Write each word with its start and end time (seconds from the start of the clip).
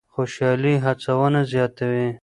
خوشالي 0.13 0.73
هڅونه 0.85 1.41
زیاتوي. 1.51 2.07